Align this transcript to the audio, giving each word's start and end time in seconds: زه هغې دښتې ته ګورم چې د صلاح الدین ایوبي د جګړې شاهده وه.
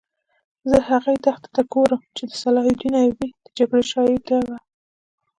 زه 0.69 0.77
هغې 0.89 1.13
دښتې 1.25 1.49
ته 1.55 1.61
ګورم 1.73 2.01
چې 2.15 2.23
د 2.29 2.31
صلاح 2.41 2.65
الدین 2.69 2.93
ایوبي 3.01 3.29
د 3.43 3.47
جګړې 3.57 3.83
شاهده 3.91 4.37
وه. 4.47 4.57